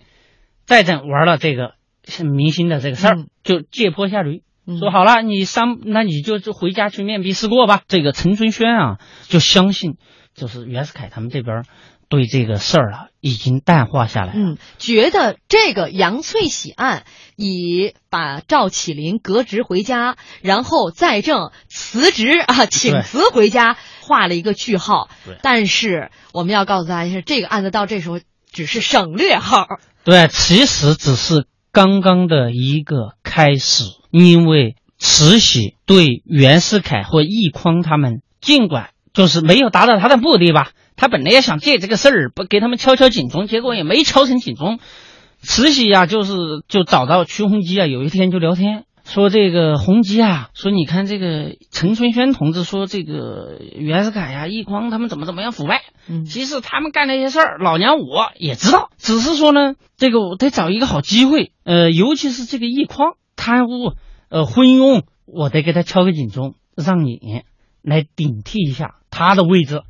[0.64, 1.74] 在朕玩了这个
[2.22, 4.42] 明星的这个事儿，嗯就借坡下驴。
[4.66, 7.82] 嗯说好了，你上，那你就就回家去面壁思过吧。
[7.86, 8.98] 这个陈春轩啊，
[9.28, 9.96] 就相信，
[10.34, 11.64] 就是袁世凯他们这边
[12.08, 14.32] 对这个事儿啊已经淡化下来了。
[14.36, 17.04] 嗯，觉得这个杨翠喜案
[17.36, 25.36] 以把赵启林革职回家，然后再正辞职啊，请辞回家，画了一个句号对。
[25.42, 29.66] 但是我们要告诉大家是，这个案子到这时候只是省略号。
[30.04, 33.84] 对，其实只是刚刚的一个开始，
[34.16, 44.78] 因为慈禧对袁世凯或奕匡他们，尽管就是没有达到他的目的吧，他本来也想借这个事儿不给他们敲敲警钟，结果也没敲成警钟。
[45.40, 46.32] 慈禧呀，就是
[46.68, 48.84] 就找到瞿鸿基啊，有一天就聊天。
[49.04, 63.92] 说这个洪基啊，说你看这个陈春轩同志说这个袁世凯呀、奕匡他们怎么怎么样腐败，嗯，其实他们干那些事儿，老娘我也知道，只是说呢，这个我得找一个好机会，呃，尤其是这个奕匡贪污，
[64.30, 67.44] 呃，昏庸，我得给他敲个警钟，让你
[67.82, 69.82] 来顶替一下他的位置。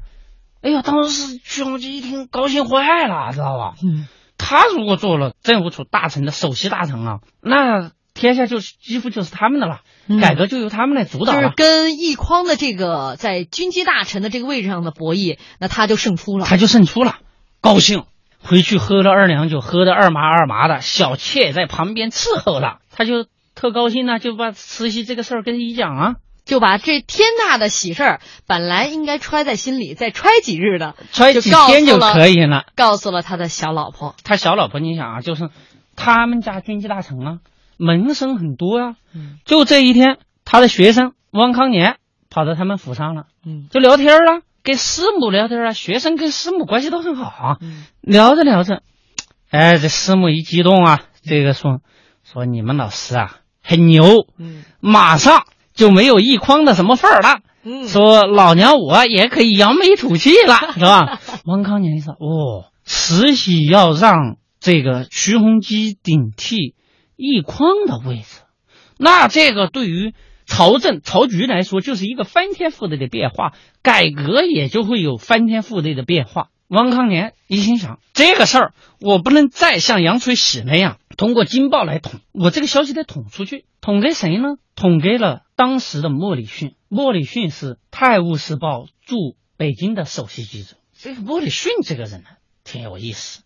[0.60, 3.74] 哎呀，当时瞿鸿基一听高兴坏了，知道吧？
[3.84, 7.92] 嗯，他如果做了政务处大臣的首席大臣啊，那。
[8.16, 9.80] 天下就是几乎就是他们的了，
[10.20, 11.42] 改革就由他们来主导了。
[11.42, 16.46] 就是跟奕匡的这个在军机大臣的这个位置上的博弈，那他就胜出了。
[16.46, 17.16] 他就胜出了，
[17.60, 18.04] 高兴
[18.40, 20.80] 回去喝了二两酒，喝的二麻二麻的。
[20.80, 26.14] 小妾在旁边伺候了，他就特高兴呢，就把慈禧这个事儿跟一讲啊，
[26.44, 32.66] 就把这天大的喜事儿，本来应该揣在心里，再揣几日的，揣几天就可以了。
[32.76, 35.48] 告诉了他的小老婆，他小老婆，你想啊，就是
[35.96, 37.38] 他们家军机大臣啊。
[37.76, 38.94] 门生很多呀，
[39.44, 41.96] 就这一天，他的学生汪康年
[42.30, 45.72] 跑到他们府上了，嗯，就聊天了，跟师母聊天啊。
[45.72, 47.58] 学生跟师母关系都很好啊，
[48.00, 48.82] 聊着聊着，
[49.50, 51.80] 哎，这师母一激动啊，这个说
[52.22, 61.18] 说你们老师啊很牛，嗯，马上就没有一筐的什么份儿了，嗯，说老娘我也可以扬眉吐气了， 是吧？
[61.46, 66.74] 汪康年一说，哦，慈禧要让这个徐弘基顶替。
[67.16, 68.40] 奕匡的位置，
[68.98, 70.14] 那这个对于
[70.46, 76.48] 朝政朝局来说，就是一个翻天覆地的变化，改革也就会有翻天覆地的变化。
[76.66, 84.56] 汪康年一心想，这个事儿我不能再像杨垂喜那样通过金报来捅，我这个消息得捅出去，捅给谁呢？
[84.74, 86.74] 捅给了当时的莫里逊。
[86.88, 90.76] 莫里逊是《泰晤士报》驻北京的首席记者。
[90.92, 92.28] 这个莫里逊这个人呢，
[92.64, 93.43] 挺有意思。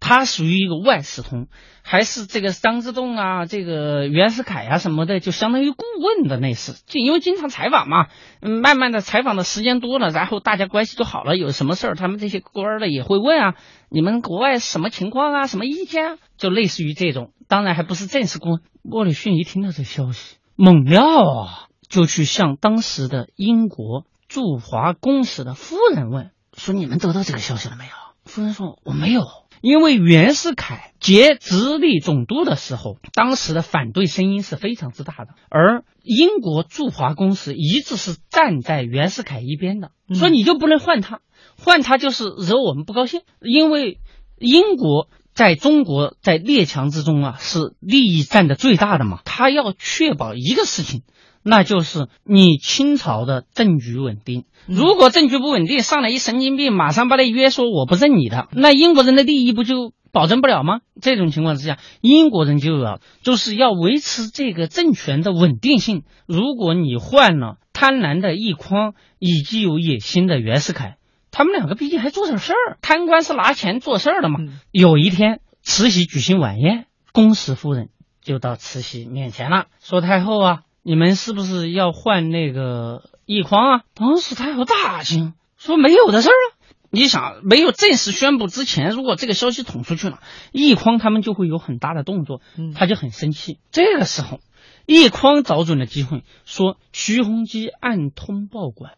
[0.00, 1.46] 他属于一个万事通，
[1.82, 6.72] 还是这个张之洞啊，这个袁世凯啊什么的，就相当于顾问的那事。
[6.86, 8.06] 就因为经常采访嘛，
[8.40, 11.36] 慢慢的采访的时间多了，然后大家关系就好了。
[11.36, 13.54] 有什么事儿，他们这些官儿的也会问啊，
[13.90, 17.32] 你们国外什么情况啊，什么意见啊，就类似于这种。
[17.46, 18.60] 当然还不是正式顾问。
[18.82, 27.90] 莫里逊一听到这消息，猛料啊，就去向当时的英国驻华公使的夫人问，说你们得到这个消息了没有？
[28.24, 29.22] 夫人说我没有。
[29.60, 41.20] 因为袁世凯接直隶总督的时候，当时的反对声音是非常之大的，而英国驻华公使一直是站在袁世凯一边的，说你就不能换他，
[41.58, 43.20] 换他就是惹我们不高兴。
[43.40, 44.00] 因为
[44.38, 51.02] 英国在中国在列强之中啊，是利益占的最大的嘛，他要确保一个事情。
[51.42, 54.44] 那就是你清朝的政局稳定。
[54.66, 60.80] 如果政局不稳定，上来一神经病，马上把他约说我不认你的，那英国人的利益不就保证不了吗？
[61.00, 66.04] 这种情况之下，英国人就要就是要维持这个政权的稳定性。
[66.26, 70.96] 如果你换了贪婪的奕匡以及有野心的袁世凯，
[71.30, 74.40] 他们两个毕竟还做点事儿，贪官是拿钱做事儿的嘛。
[74.70, 77.88] 有一天，慈禧举行晚宴，恭使夫人
[78.22, 80.60] 就到慈禧面前了，说太后啊。
[80.82, 83.82] 你们是不是要换那个奕匡啊？
[83.94, 86.46] 当时太后大惊，说没有的事儿啊！
[86.90, 90.20] 你想，没有正式宣布之前，如果这个消息捅出去了，
[90.52, 92.40] 奕匡他们就会有很大的动作，
[92.74, 93.60] 他就很生气。
[93.70, 94.40] 这个时候，
[94.86, 98.94] 奕匡找准了机会，说徐弘基暗通报馆。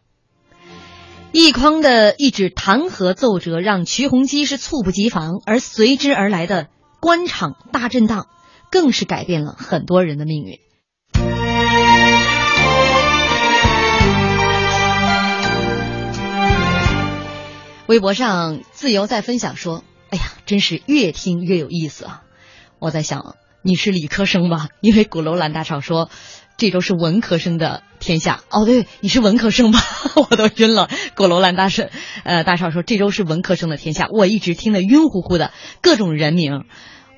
[1.33, 6.69] 奕匡的一纸弹劾奏折，让徐弘基是猝不及防，而随之而来的
[7.01, 8.27] 官场大震荡，
[8.71, 10.59] 更是改变了很多人的命运。
[17.93, 22.23] 微博上自由在分享说：“哎呀，真是越听越有意思啊！
[22.79, 24.69] 我在想，你是理科生吧？
[24.81, 26.09] 因为鼓楼兰大少说，
[26.57, 28.41] 这周是文科生的天下。
[28.49, 29.79] 哦，对，你是文科生吧？
[30.27, 30.89] 我都晕了。
[31.15, 31.83] 鼓楼兰大少，
[32.23, 34.07] 呃，大少说这周是文科生的天下。
[34.09, 36.63] 我一直听得晕乎乎的，各种人名。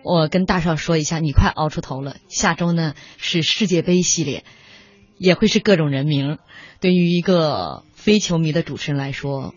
[0.04, 2.18] 我跟大少说一下，你快熬出头了。
[2.28, 4.44] 下周呢是世界杯系列，
[5.18, 6.38] 也会是各种人名。
[6.82, 9.54] 对于一个非球迷的主持人来说。”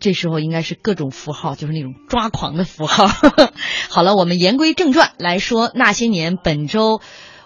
[0.00, 3.06] 这时候应该是各种符号，就是那种抓狂的符号。
[3.90, 7.00] 好了，我们言归正传来说，那些年本周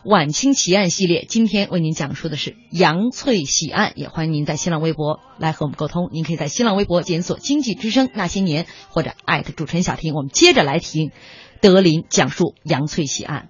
[0.05, 3.93] 晚清奇案系列，今天为您讲述的是杨翠喜案。
[3.97, 6.09] 也欢迎您在新浪微博来和我们沟通。
[6.13, 10.15] 您可以在新浪微博检索“经济之声那些年”或者艾特主持人小婷。
[10.15, 11.11] 我们接着来听
[11.61, 13.49] 德林讲述杨翠喜案。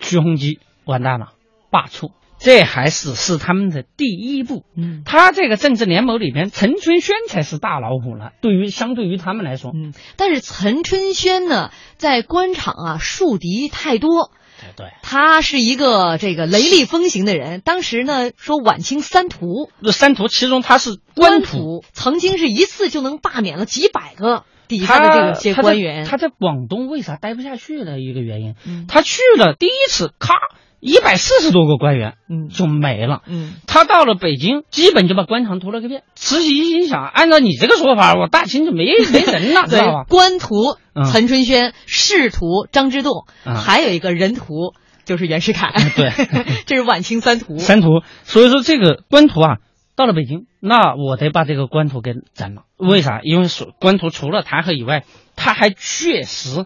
[0.00, 1.32] 徐洪基完蛋了，
[1.70, 2.12] 罢黜。
[2.40, 4.64] 这还是是他们的第一步。
[4.76, 8.32] 嗯，他这个政治联盟里边，陈春轩才是大老虎了。
[8.40, 14.30] 对于相对于他们来说，嗯，但是陈春轩呢，在官场啊，树敌太多。
[14.58, 17.60] 对对，他是一个这个雷厉风行的人。
[17.60, 26.04] 当时呢，说晚清三屠，那三屠其中他是官屠，曾经是一次就能罢免了几百个底下的这个些官员。
[26.04, 30.34] 他在广东为啥待不下去的一个原因，嗯，他去了第一次，咔。
[30.80, 33.20] 一百四十多个官员，嗯，就没了。
[33.26, 36.02] 嗯，他到了北京，基本就把官场屠了个遍。
[36.14, 40.04] 慈禧一心想，按照你这个说法，我大清就没 没人了，知道吧？
[40.08, 40.78] 官屠
[41.12, 44.72] 陈春轩，仕途张之洞，还有一个人屠
[45.04, 45.70] 就是袁世凯。
[45.96, 46.10] 对，
[46.64, 47.58] 这是晚清三屠。
[47.58, 49.56] 三屠，所以说这个官屠啊，
[49.96, 52.62] 到了北京，那我得把这个官屠给斩了。
[52.78, 53.20] 为啥？
[53.22, 55.04] 因为官屠除了弹劾以外，
[55.36, 56.64] 他还确实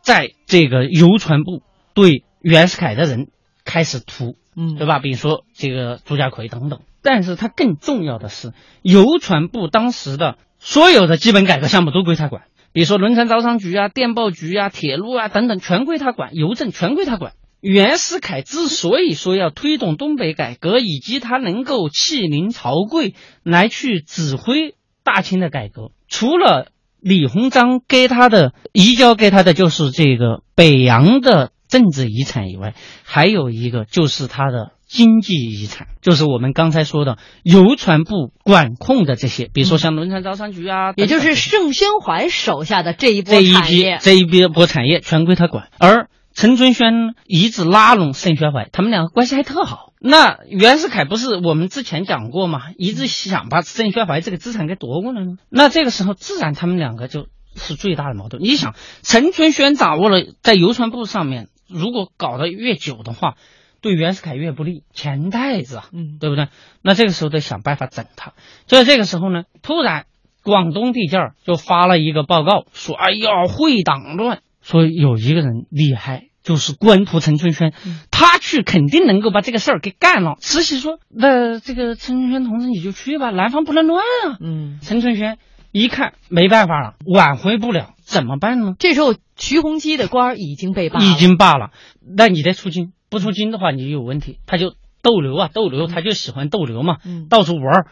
[0.00, 1.62] 在这个邮传部
[1.94, 3.28] 对袁世凯的人。
[3.72, 4.98] 开始屠，嗯，对吧？
[4.98, 8.52] 比如说这个朱家奎等等，但是他更重要的是，
[8.82, 12.42] 邮传部当时的所有的基本改革项目都归他管，
[12.74, 17.32] 比如说轮船招商局啊、电报局啊、铁路啊等等，全归他管，邮政全归他管。
[17.62, 26.66] 袁世凯之所以说要推动东北改革，以及他能够弃林朝贵来去指挥大清的改革，除了
[27.00, 31.51] 李鸿章给他的移交给他的就是这个北洋的。
[31.72, 45.70] 政治遗产以外，还有一个就是他的经济遗产，就是我们刚才说的邮传部管控的这些，比如说像轮船招商局啊，也就是盛宣怀手下的这一波这一批这一批波产业全归他管。
[45.78, 49.94] 而陈春轩一直拉拢盛宣怀，他们两个关系还特好。
[49.98, 52.60] 那袁世凯不是我们之前讲过吗？
[52.76, 55.38] 一直想把盛宣怀这个资产给夺过来吗？
[55.48, 58.42] 那这个时候自然他们两个就是最大的矛盾。
[58.42, 61.48] 你想，陈春轩掌握了在邮传部上面。
[61.72, 63.36] 如果搞得越久的话，
[63.80, 66.48] 对袁世凯越不利，钱袋子啊，嗯，对不对？
[66.82, 68.32] 那这个时候得想办法整他。
[68.66, 70.06] 就在这个时候呢，突然
[70.44, 77.72] 广东地界儿就发了一个报告，说：“哎呀，会党乱，说有一个人厉害，就是官图陈春轩，
[78.10, 85.38] 他去肯定能够把这个事儿给干了。”慈禧说：“那这个陈春轩同志你就去吧，南方不能乱啊。”嗯，陈春轩
[85.72, 87.94] 一看没办法了，挽回不了。
[88.12, 88.74] 怎么办呢？
[88.78, 91.70] 这时候徐洪基的官已经被罢，已经罢了。
[92.16, 94.38] 那你得出京，不出京的话，你就有问题。
[94.46, 96.98] 他就逗留啊，逗留，他就喜欢逗留嘛，
[97.30, 97.86] 到处玩，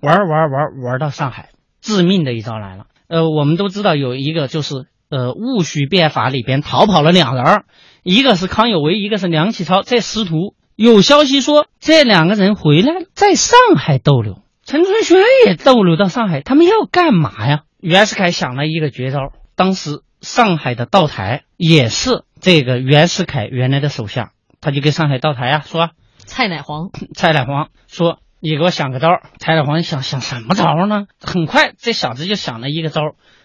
[0.00, 1.50] 玩玩玩玩到上海，
[1.82, 2.86] 致命的一招来了。
[3.06, 7.64] 呃，我们都知道有一个就是呃戊戌变法里边逃跑了两人，
[8.02, 17.64] 一个是康有为，一个是梁启超，这师徒有消息说这两个人回来在上海逗留，陈春轩也逗留到上海，他们要干嘛呀？
[17.78, 19.32] 袁世凯想了一个绝招。
[19.56, 29.08] 当时上海的道台也是这个袁世凯原来的手下，他就跟上海道台啊说：“蔡乃煌，蔡乃煌说，你给我想个招。”
[29.40, 31.06] 蔡乃煌想想什么招呢？
[31.20, 33.00] 很快这小子就想了一个招，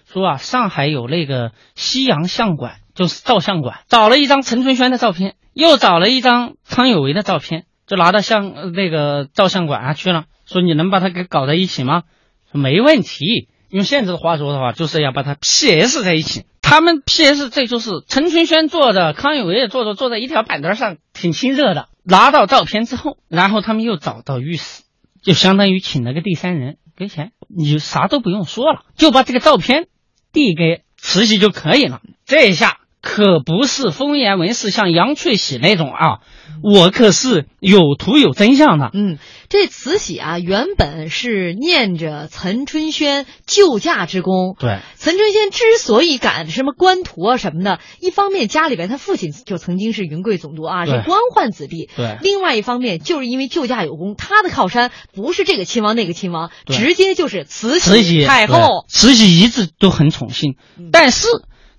[0.05, 12.03] 说啊，上海有那个西洋相馆，就是照相馆，找了一张陈春轩的照片，又找了一张康有为的照片，就拿到相那个照相馆啊去了，说你能把他给搞在一起吗？
[12.51, 13.47] 说没问题。
[13.71, 16.45] 用现在的话说的话，就是要把它 PS 在一起。
[16.61, 21.87] 他们 PS 这就是陈春轩坐着，康有为也坐着，坐在一条板凳上，挺亲热的。
[22.03, 24.83] 拿到照片之后，然后他们又找到御史，
[25.23, 29.87] 就相当于请了个第三人给钱，你啥都不用说了，就把这个照片
[30.31, 32.01] 递给慈禧就可以了。
[32.25, 32.77] 这一下。
[33.03, 36.19] 可不是风言文事像杨翠喜那种啊，
[36.63, 38.89] 我可是有图有真相的。
[38.93, 39.17] 嗯，
[39.49, 44.55] 这慈禧啊，原本是念着岑春轩救驾之功。
[44.59, 51.89] 对，岑春轩之所以敢什么官图啊什么的，一方面家里边他父亲就曾经是云贵总督啊，是官宦子弟。
[51.95, 58.85] 对，另外一方面就是因为救驾有功，他的靠山不是这个亲王那个亲王，直接就是慈禧太后。
[58.87, 60.55] 慈禧一直都很宠幸，
[60.91, 61.27] 但是。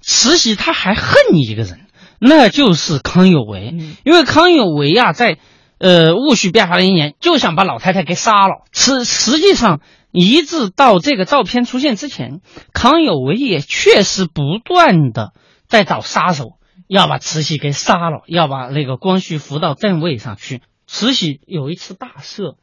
[0.04, 1.86] 慈禧她还恨一个人，
[2.24, 3.74] 那就是康有为。
[4.04, 5.38] 因为康有为呀，在
[5.78, 8.62] 呃戊戌变法那一年，就想把老太太给杀了。
[8.70, 9.80] 实实际上，
[10.12, 12.40] 一直到这个照片出现之前，
[12.72, 15.32] 康有为也确实不断的
[15.66, 20.62] 在找杀手，要把慈禧给杀了，要把那个光绪扶到正位上去。
[20.86, 22.54] 慈禧有一次大赦。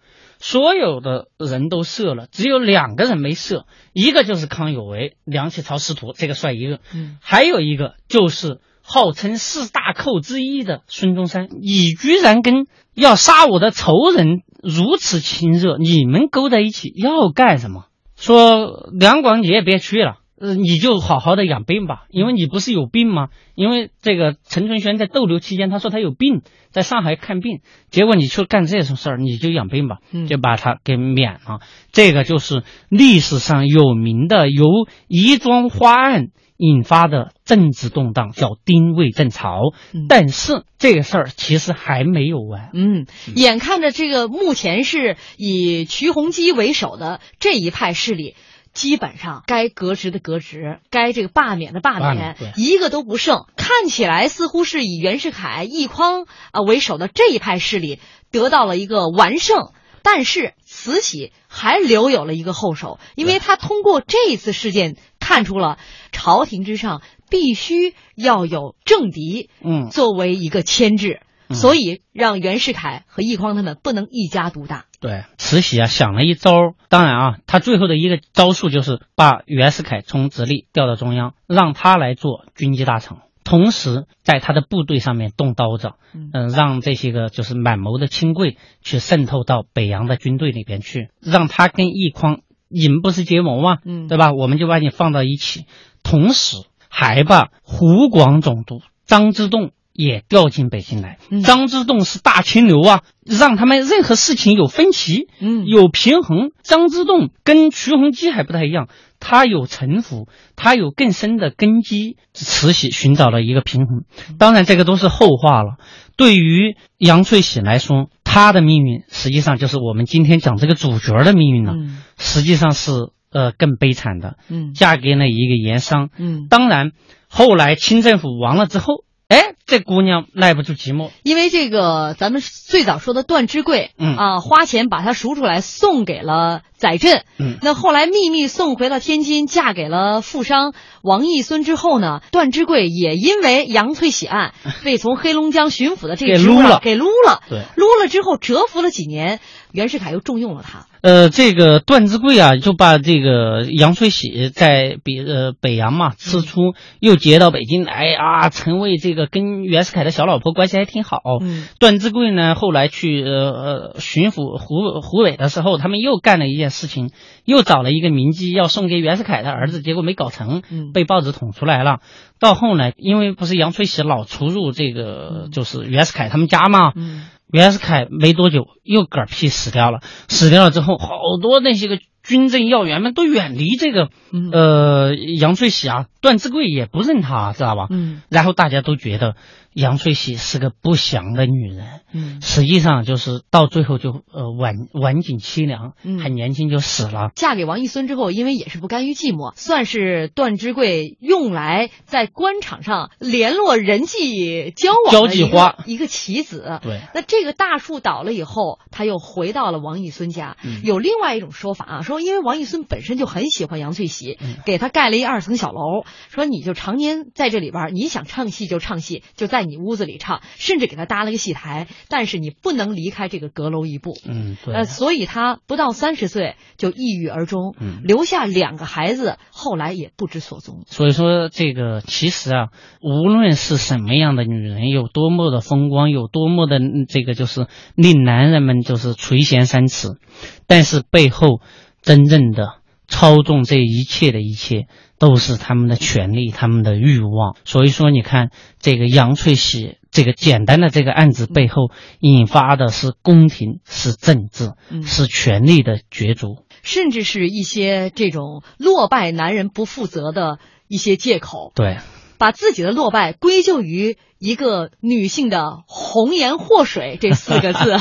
[0.41, 8.62] 所有的人都赦了，只有两个人没赦，一个就是康有为、梁启超师徒，这个算一个，嗯，还有一个就是
[8.92, 12.66] 号称四大寇之一的孙中山，你居然跟
[12.96, 17.86] 要杀我的仇人如此亲热，你们勾在一起要干什么？
[18.16, 20.16] 说两广你也别去了。
[20.42, 23.28] 呃，你就好好的养病吧，因为你不是有病吗？
[23.56, 27.60] 因为这个陈春轩在逗留期间，他说他有病，在上海看病，
[27.92, 29.98] 结果你去干这种事儿，你就养病吧，
[30.30, 31.60] 就把他给免了。
[31.92, 34.66] 这个就是历史上有名的由
[35.10, 36.28] 宜庄花案
[36.60, 39.74] 引发的政治动荡，叫丁未正潮。
[40.07, 42.70] 但是这个事儿其实还没有完。
[42.74, 48.36] 嗯，眼看着这个目前是以瞿洪基为首的这一派势力。
[48.72, 53.45] 基本上该革职的革职，该这个罢免的罢免，一个都不剩。
[53.57, 57.99] 看起来似乎是以袁世凯、奕匡啊为首的这一派势力
[58.32, 59.72] 得到了一个完胜，
[60.03, 64.95] 但是慈禧还留有了一个后手，因为他通过这一次事件
[65.30, 65.78] 看出了
[66.12, 71.22] 朝廷之上必须要有政敌，嗯，作为一个牵制。
[71.52, 74.86] 所以让袁世凯和奕匡他们不能一家独大。
[75.00, 76.52] 对，慈禧啊想了一招，
[76.90, 85.92] 当然啊，他最后的一个招数就是把袁世凯从直隶调到中央，让他来做军机大臣，同时在他的部队上面动刀子，
[86.34, 93.80] 嗯，让这些个就是满蒙的亲贵去渗透到北洋的军队里边去，让他跟奕匡，你们不是结盟吗？
[93.84, 94.32] 嗯，对吧？
[94.32, 95.66] 我们就把你放到一起，
[96.04, 96.58] 同时
[96.88, 99.72] 还把湖广总督张之洞。
[99.92, 101.18] 也调进北京来。
[101.44, 106.52] 张之洞是大清流啊，让他们任何事情有分歧，嗯，有平衡。
[106.64, 108.88] 张之洞跟徐洪基还不太一样，
[109.20, 112.16] 他有城府，他有更深的根基。
[112.32, 114.06] 慈禧寻找了一个平衡，
[114.38, 115.76] 当然这个都是后话了。
[116.16, 121.74] 对于杨翠喜来说，她的命运实际上就是我们今天讲这个主角的命运呢，
[122.20, 122.92] 实际上是
[123.32, 124.38] 呃更悲惨的。
[124.50, 126.10] 嗯，嫁给了一个盐商。
[126.16, 126.92] 嗯，当然
[127.28, 129.04] 后来清政府亡了之后。
[129.30, 140.74] 哎，这姑娘耐不住寂寞，因为这个咱们最早说的段之贵，嗯啊，花钱把她赎出来送给了载振，嗯，那后来秘密送回了天津，嫁给了富商
[141.04, 149.40] 王义孙之后呢，段之贵也因为杨翠喜案 被从黑龙江巡抚的这个给撸了，给撸了，对，撸了之后蛰伏了几年，
[149.72, 150.88] 袁世凯又重用了他。
[151.02, 161.20] 呃，这个段芝贵啊，就把这个杨翠喜在北呃北洋嘛吃出，又接到北京来啊，成为这个跟袁世凯的小老婆关系还挺好。
[161.41, 167.12] 嗯，段芝贵呢，后来去呃呃巡抚湖湖北的时候，他们又干了一件事情，
[167.45, 170.62] 又找了一个名妓要送给袁世凯的儿子，结果没搞成，
[170.93, 172.00] 被报纸捅出来了。
[172.39, 176.91] 到后来，因为不是杨翠喜老出入这个就是袁世凯他们家嘛。
[176.95, 177.26] 嗯。
[177.52, 184.10] 袁世凯没多久又嗝屁死掉了，死掉了之后，好多那些个军政要员们都远离这个，
[184.52, 187.88] 呃，杨翠喜啊，段志贵也不认她，知道吧？
[187.90, 189.36] 嗯，然后大家都觉得。
[189.72, 197.30] 杨翠喜是个不祥的女人，嗯，实际上就是到最后就呃晚晚景凄凉，嗯，很年轻就死了。
[197.36, 206.80] 嫁给王义孙之后，因为也是不甘于寂寞，算是段芝贵用来在官场上联络人际交往交际花一个棋子。
[206.82, 210.58] 对，那这个大树倒了以后，他又回到了王义孙家。
[210.66, 219.70] 嗯，有另外一种说法啊，说因为王义孙本身就很喜欢杨翠喜，嗯，给他盖了一二层小楼，说你就常年在这里边，你想唱戏就唱戏，就在。
[219.70, 224.18] 你屋子里唱，甚至给他搭了个戏台，但是你不能离开这个阁楼一步。
[224.26, 224.74] 嗯，对。
[224.74, 230.86] 呃，所以他不到三十岁就抑郁而终，嗯，留下两个孩子，后来也不知所踪。
[230.88, 232.70] 所以说，这个其实啊，
[233.01, 240.18] 无论是什么样的女人，有多么的风光，有多么的这个，就是令男人们就是垂涎三尺，
[240.66, 241.62] 但是背后
[242.01, 242.79] 真正的
[243.10, 244.88] 操纵这一切的一切。
[245.20, 247.57] 都是他们的权利，他们的欲望。
[247.66, 251.91] 所以说，你看这个杨翠喜这个简单的这个案子背后，
[252.22, 254.72] 引发的是宫廷，是政治，
[255.05, 260.57] 是权力的角逐，甚至是一些这种落败男人不负责的
[260.88, 261.74] 一些借口。
[261.76, 261.97] 对，
[262.38, 267.97] 把自己的落败归咎于一个女性的红颜祸水这四个字。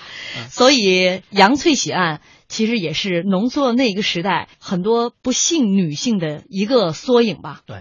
[0.48, 2.22] 所以杨翠喜案。
[2.52, 7.62] 其实也是浓缩了那个时代很多不幸女性的一个缩影吧。
[7.64, 7.78] 对。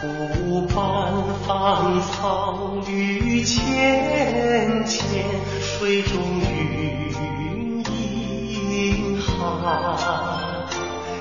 [0.00, 5.24] 湖畔芳草绿芊芊，
[5.60, 10.70] 水中云影寒。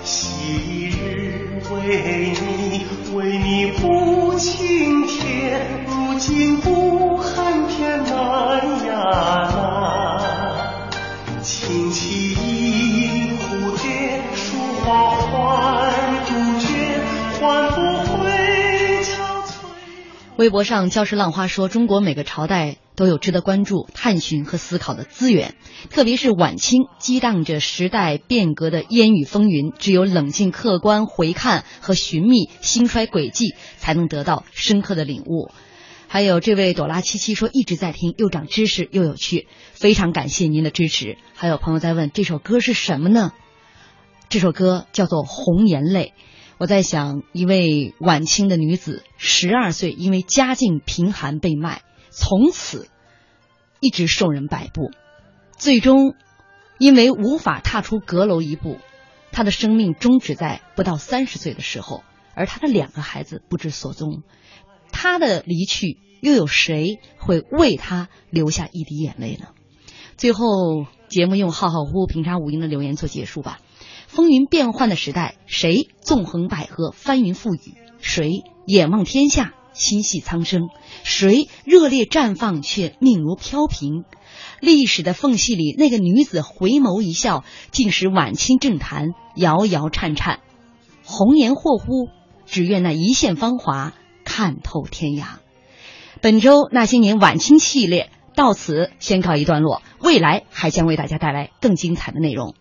[0.03, 2.30] 昔日为
[4.41, 9.80] 青天，如今不恨天难呀难。
[20.41, 25.53] 微博上，礁石浪花说：“中国每个朝代都有值得关注、探寻和思考的资源，
[25.91, 29.71] 特别是晚清，激荡着时代变革的烟雨风云。
[29.77, 35.51] 只有冷静客观回看和寻觅兴衰轨迹，才能得到深刻的领悟。”
[36.09, 43.31] 还有这位朵拉七七说：“一直在听，又长知识又有趣，非常感谢您的支持。”还有朋友在问：“这首歌是什么呢？”
[44.27, 46.13] 这首歌叫做《红颜泪》。
[46.61, 51.81] 我在想，一位晚清的女子，十二岁因为家境贫寒被卖，
[52.11, 52.87] 从此
[53.79, 54.91] 一直受人摆布，
[55.57, 56.13] 最终
[56.77, 58.77] 因为无法踏出阁楼一步，
[59.31, 62.03] 她的生命终止在不到三十岁的时候，
[62.35, 64.21] 而她的两个孩子不知所踪。
[64.91, 69.47] 她的离去，又有谁会为她流下一滴眼泪呢？
[70.15, 73.57] 最后，节目用浩浩乎乎平沙无垠的留言做结束吧。
[74.11, 77.75] 风云变幻的时代，谁纵横捭阖翻云覆雨？
[78.01, 80.63] 谁眼望天下心系苍生？
[81.05, 84.03] 谁热烈绽放却命如飘萍？
[84.59, 90.41] 历史的缝隙里，那个女子回眸一笑，竟使晚清政坛摇摇颤颤。
[91.05, 92.09] 红颜祸乎？
[92.45, 93.93] 只愿那一线芳华
[94.25, 95.23] 看透天涯。
[96.19, 102.55] 本周那些年晚清系列到此先告一段落，未来还将为大家带来更精彩的内容。